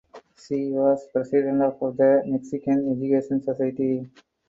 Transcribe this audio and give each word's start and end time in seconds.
She 0.35 0.71
was 0.71 1.07
president 1.13 1.61
of 1.61 1.79
the 1.95 2.23
Mexican 2.25 2.91
Education 2.97 3.43
Society. 3.43 4.09